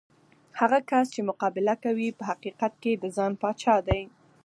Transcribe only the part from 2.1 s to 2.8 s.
په حقیقت